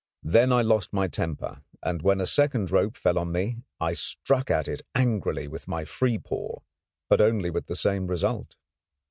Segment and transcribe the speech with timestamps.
[0.23, 4.49] Then I lost my temper, and when a second rope fell on me I struck
[4.49, 6.61] at it angrily with my free paw,
[7.07, 8.55] but only with the same result.